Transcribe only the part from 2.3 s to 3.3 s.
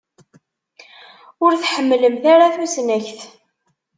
ara tusnakt.